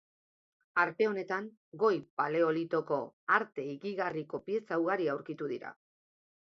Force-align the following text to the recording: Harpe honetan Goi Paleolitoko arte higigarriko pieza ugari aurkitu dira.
Harpe 0.83 1.07
honetan 1.09 1.49
Goi 1.83 1.91
Paleolitoko 2.21 2.99
arte 3.39 3.69
higigarriko 3.75 4.43
pieza 4.51 4.83
ugari 4.85 5.11
aurkitu 5.17 5.55
dira. 5.57 5.75